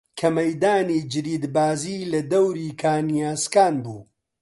[0.19, 3.99] کە مەیدانی جریدبازی لە دەوری کانی ئاسکان بوو